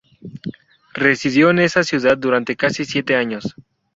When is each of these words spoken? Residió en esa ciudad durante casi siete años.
Residió 0.95 1.51
en 1.51 1.59
esa 1.59 1.83
ciudad 1.83 2.17
durante 2.17 2.55
casi 2.55 2.85
siete 2.85 3.15
años. 3.15 3.53